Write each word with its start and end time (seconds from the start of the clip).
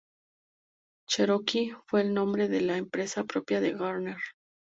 Cherokee 1.07 1.75
fue 1.85 2.01
el 2.01 2.15
nombre 2.15 2.47
de 2.47 2.61
la 2.61 2.77
empresa 2.77 3.23
propia 3.23 3.61
de 3.61 3.73
Garner. 3.73 4.17